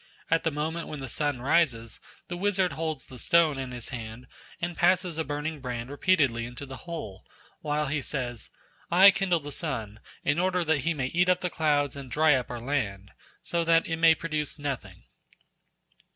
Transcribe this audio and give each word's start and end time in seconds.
At 0.31 0.43
the 0.43 0.49
moment 0.49 0.87
when 0.87 0.99
the 0.99 1.07
sun 1.07 1.43
rises, 1.43 1.99
the 2.27 2.35
wizard 2.35 2.71
holds 2.71 3.05
the 3.05 3.19
stone 3.19 3.59
in 3.59 3.69
his 3.69 3.89
hand 3.89 4.25
and 4.59 4.75
passes 4.75 5.15
a 5.15 5.23
burning 5.23 5.59
brand 5.59 5.91
repeatedly 5.91 6.43
into 6.47 6.65
the 6.65 6.75
hole, 6.89 7.23
while 7.61 7.85
he 7.85 8.01
says: 8.01 8.49
"I 8.89 9.11
kindle 9.11 9.41
the 9.41 9.51
sun, 9.51 9.99
in 10.23 10.39
order 10.39 10.63
that 10.63 10.79
he 10.79 10.95
may 10.95 11.05
eat 11.05 11.29
up 11.29 11.41
the 11.41 11.51
clouds 11.51 11.95
and 11.95 12.09
dry 12.09 12.33
up 12.33 12.49
our 12.49 12.59
land, 12.59 13.11
so 13.43 13.63
that 13.63 13.85
it 13.85 13.97
may 13.97 14.15
produce 14.15 14.57
nothing." 14.57 15.03